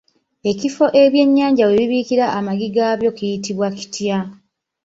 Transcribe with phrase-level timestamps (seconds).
[0.51, 4.17] Ekifo ebyennyanja we bibiikira amagi gaabyo kiyitibwa kitya?